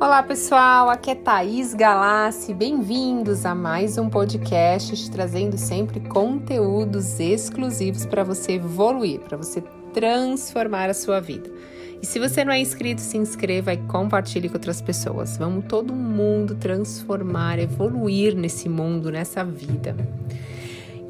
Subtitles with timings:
[0.00, 8.06] Olá pessoal, aqui é Thaís Galassi, bem-vindos a mais um podcast trazendo sempre conteúdos exclusivos
[8.06, 11.50] para você evoluir, para você transformar a sua vida.
[12.00, 15.36] E se você não é inscrito, se inscreva e compartilhe com outras pessoas.
[15.36, 19.94] Vamos todo mundo transformar, evoluir nesse mundo, nessa vida.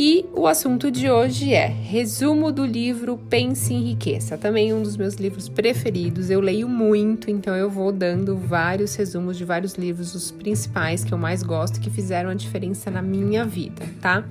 [0.00, 4.96] E o assunto de hoje é resumo do livro Pense em Riqueza, também um dos
[4.96, 6.30] meus livros preferidos.
[6.30, 11.12] Eu leio muito, então eu vou dando vários resumos de vários livros, os principais que
[11.12, 14.24] eu mais gosto que fizeram a diferença na minha vida, tá?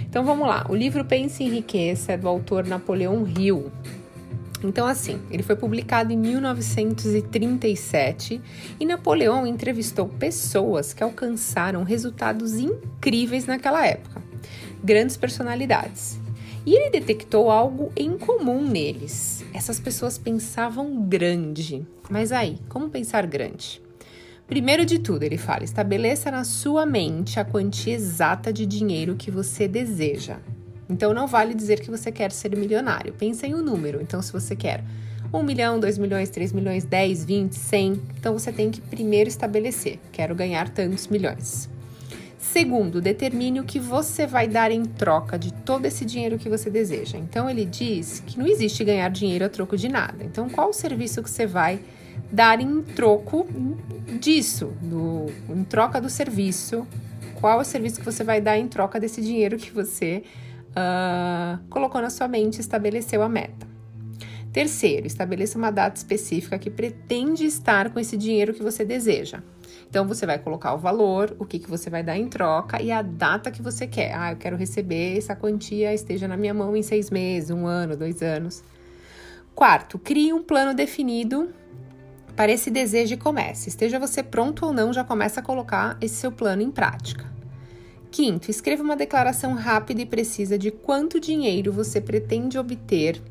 [0.00, 0.66] Então vamos lá.
[0.68, 3.72] O livro Pense em Riqueza é do autor Napoleão Hill.
[4.62, 8.42] Então, assim, ele foi publicado em 1937
[8.78, 14.23] e Napoleão entrevistou pessoas que alcançaram resultados incríveis naquela época
[14.84, 16.20] grandes personalidades.
[16.66, 19.44] E ele detectou algo em comum neles.
[19.52, 21.86] Essas pessoas pensavam grande.
[22.10, 23.82] Mas aí, como pensar grande?
[24.46, 29.30] Primeiro de tudo, ele fala: estabeleça na sua mente a quantia exata de dinheiro que
[29.30, 30.38] você deseja.
[30.88, 33.14] Então, não vale dizer que você quer ser milionário.
[33.14, 34.02] Pensa em um número.
[34.02, 34.84] Então, se você quer
[35.32, 39.98] 1 milhão, 2 milhões, 3 milhões, 10, 20, 100, então você tem que primeiro estabelecer:
[40.12, 41.68] quero ganhar tantos milhões.
[42.54, 46.70] Segundo, determine o que você vai dar em troca de todo esse dinheiro que você
[46.70, 47.18] deseja.
[47.18, 50.22] Então, ele diz que não existe ganhar dinheiro a troco de nada.
[50.22, 51.80] Então, qual o serviço que você vai
[52.30, 53.44] dar em troco
[54.20, 54.72] disso,
[55.50, 56.86] em troca do serviço?
[57.40, 60.22] Qual o serviço que você vai dar em troca desse dinheiro que você
[60.70, 63.66] uh, colocou na sua mente estabeleceu a meta?
[64.52, 69.42] Terceiro, estabeleça uma data específica que pretende estar com esse dinheiro que você deseja.
[69.94, 72.90] Então você vai colocar o valor, o que, que você vai dar em troca e
[72.90, 74.12] a data que você quer.
[74.12, 77.96] Ah, eu quero receber essa quantia esteja na minha mão em seis meses, um ano,
[77.96, 78.64] dois anos.
[79.54, 81.48] Quarto, crie um plano definido
[82.34, 83.68] para esse desejo e comece.
[83.68, 87.32] Esteja você pronto ou não, já começa a colocar esse seu plano em prática.
[88.10, 93.22] Quinto, escreva uma declaração rápida e precisa de quanto dinheiro você pretende obter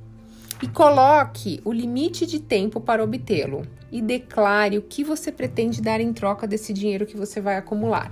[0.63, 5.99] e coloque o limite de tempo para obtê-lo e declare o que você pretende dar
[5.99, 8.09] em troca desse dinheiro que você vai acumular.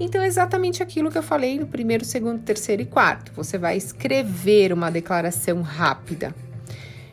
[0.00, 3.30] Então, é exatamente aquilo que eu falei no primeiro, segundo, terceiro e quarto.
[3.36, 6.34] Você vai escrever uma declaração rápida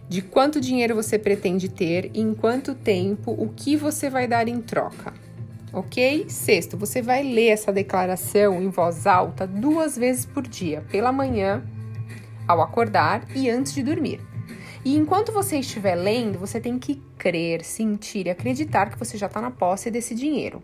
[0.07, 4.59] de quanto dinheiro você pretende ter, em quanto tempo, o que você vai dar em
[4.59, 5.13] troca.
[5.71, 6.25] Ok?
[6.29, 11.63] Sexto, você vai ler essa declaração em voz alta duas vezes por dia, pela manhã,
[12.47, 14.19] ao acordar e antes de dormir.
[14.83, 19.27] E enquanto você estiver lendo, você tem que crer, sentir e acreditar que você já
[19.27, 20.63] está na posse desse dinheiro.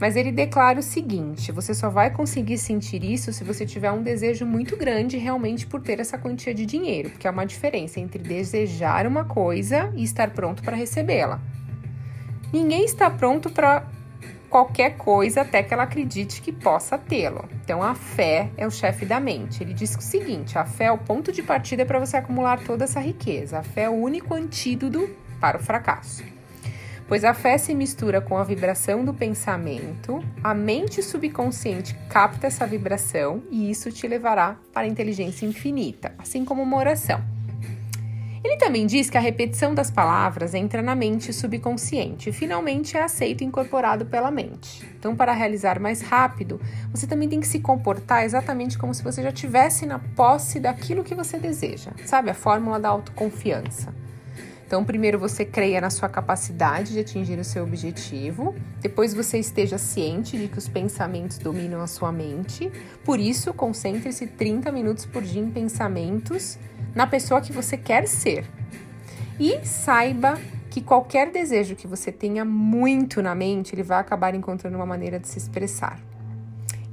[0.00, 4.02] Mas ele declara o seguinte: você só vai conseguir sentir isso se você tiver um
[4.02, 8.22] desejo muito grande realmente por ter essa quantia de dinheiro, porque há uma diferença entre
[8.22, 11.40] desejar uma coisa e estar pronto para recebê-la.
[12.52, 13.86] Ninguém está pronto para
[14.50, 17.48] qualquer coisa até que ela acredite que possa tê-lo.
[17.64, 19.62] Então, a fé é o chefe da mente.
[19.62, 22.84] Ele diz o seguinte: a fé é o ponto de partida para você acumular toda
[22.84, 23.60] essa riqueza.
[23.60, 25.08] A fé é o único antídoto
[25.40, 26.24] para o fracasso.
[27.06, 32.64] Pois a fé se mistura com a vibração do pensamento, a mente subconsciente capta essa
[32.64, 37.20] vibração e isso te levará para a inteligência infinita, assim como uma oração.
[38.42, 43.02] Ele também diz que a repetição das palavras entra na mente subconsciente e finalmente é
[43.02, 44.88] aceito e incorporado pela mente.
[44.98, 46.58] Então, para realizar mais rápido,
[46.90, 51.04] você também tem que se comportar exatamente como se você já tivesse na posse daquilo
[51.04, 51.90] que você deseja.
[52.06, 53.94] Sabe a fórmula da autoconfiança?
[54.66, 59.76] Então, primeiro você creia na sua capacidade de atingir o seu objetivo, depois você esteja
[59.76, 62.70] ciente de que os pensamentos dominam a sua mente,
[63.04, 66.56] por isso, concentre-se 30 minutos por dia em pensamentos
[66.94, 68.44] na pessoa que você quer ser.
[69.38, 70.38] E saiba
[70.70, 75.18] que qualquer desejo que você tenha muito na mente, ele vai acabar encontrando uma maneira
[75.18, 76.00] de se expressar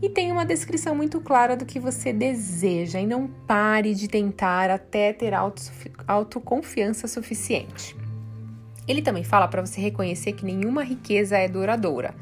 [0.02, 4.70] e tenha uma descrição muito clara do que você deseja e não pare de tentar
[4.70, 5.34] até ter
[6.08, 7.96] autoconfiança suficiente.
[8.88, 12.14] Ele também fala para você reconhecer que nenhuma riqueza é duradoura,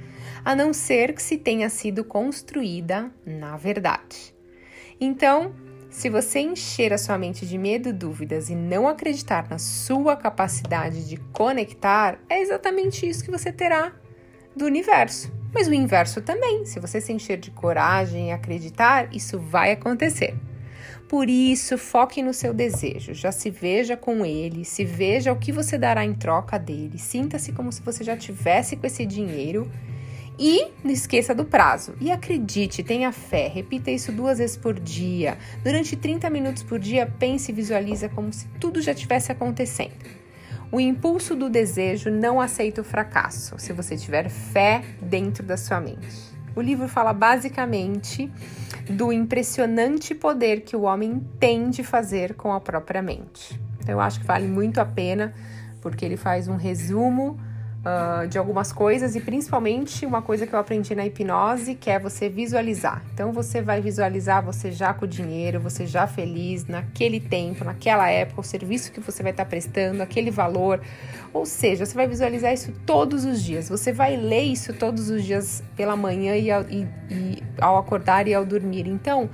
[0.43, 4.33] a não ser que se tenha sido construída na verdade.
[4.99, 5.53] Então,
[5.95, 11.07] se você encher a sua mente de medo, dúvidas e não acreditar na sua capacidade
[11.07, 13.93] de conectar, é exatamente isso que você terá
[14.53, 15.31] do universo.
[15.53, 16.65] Mas o inverso também.
[16.65, 20.35] Se você se encher de coragem e acreditar, isso vai acontecer.
[21.07, 25.53] Por isso, foque no seu desejo, já se veja com ele, se veja o que
[25.53, 29.71] você dará em troca dele, sinta-se como se você já tivesse com esse dinheiro
[30.37, 31.93] e não esqueça do prazo.
[31.99, 35.37] E acredite, tenha fé, repita isso duas vezes por dia.
[35.63, 39.93] Durante 30 minutos por dia, pense e visualiza como se tudo já tivesse acontecendo.
[40.71, 45.79] O impulso do desejo não aceita o fracasso se você tiver fé dentro da sua
[45.79, 46.35] mente.
[46.55, 48.31] O livro fala basicamente
[48.89, 53.59] do impressionante poder que o homem tem de fazer com a própria mente.
[53.79, 55.33] Então, eu acho que vale muito a pena,
[55.81, 57.39] porque ele faz um resumo
[57.85, 61.99] uh, de algumas coisas e principalmente uma coisa que eu aprendi na hipnose, que é
[61.99, 63.03] você visualizar.
[63.13, 68.09] Então você vai visualizar você já com o dinheiro, você já feliz naquele tempo, naquela
[68.09, 70.81] época, o serviço que você vai estar prestando, aquele valor.
[71.31, 73.69] Ou seja, você vai visualizar isso todos os dias.
[73.69, 78.27] Você vai ler isso todos os dias pela manhã e ao, e, e ao acordar
[78.27, 78.87] e ao dormir.
[78.87, 79.29] Então,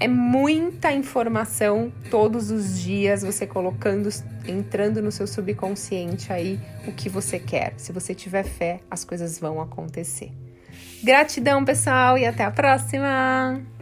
[0.00, 4.08] é muita informação todos os dias, você colocando,
[4.48, 6.58] entrando no seu subconsciente aí
[6.88, 7.74] o que você quer.
[7.76, 10.32] Se você tiver fé, as coisas vão acontecer.
[11.04, 13.79] Gratidão, pessoal, e até a próxima!